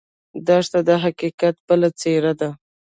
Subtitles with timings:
[0.47, 2.49] دښته د حقیقت بله څېره ده.